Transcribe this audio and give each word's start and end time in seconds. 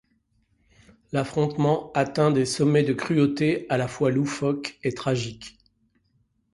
L'affrontement 1.11 1.91
atteint 1.93 2.31
des 2.31 2.47
sommets 2.47 2.81
de 2.81 2.91
cruauté 2.93 3.67
à 3.69 3.77
la 3.77 3.87
fois 3.87 4.09
loufoque 4.09 4.79
et 4.81 4.93
tragique. 4.95 5.59